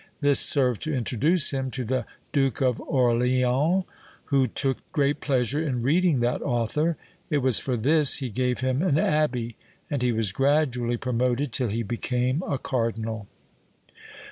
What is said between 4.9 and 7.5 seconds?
great pleasure in reading that author. It